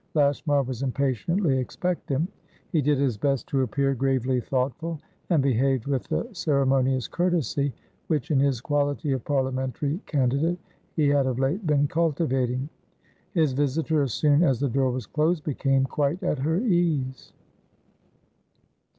[0.15, 2.27] Lashmar was impatiently expectant;
[2.71, 4.97] he did his best to appear gravely thoughtful,
[5.29, 7.71] and behaved with the ceremonious courtesy
[8.07, 10.57] which, in his quality of parliamentary candidate,
[10.95, 12.67] he had of late been cultivating.
[13.35, 17.31] His visitor, as soon as the door was closed, became quite at her ease.